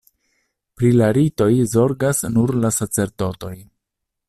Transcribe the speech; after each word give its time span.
Pri 0.79 0.89
la 1.01 1.09
ritoj 1.17 1.51
zorgas 1.75 2.23
nur 2.39 2.55
la 2.65 2.73
sacerdotoj. 2.81 3.55